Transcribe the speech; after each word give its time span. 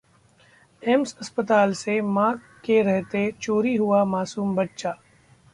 AIIMS 0.83 1.15
अस्पताल 1.21 1.73
से 1.73 1.99
मां 2.01 2.33
के 2.65 2.81
रहते 2.81 3.31
चोरी 3.41 3.75
हुआ 3.75 4.03
मासूम 4.05 4.55
बच्चा 4.55 4.95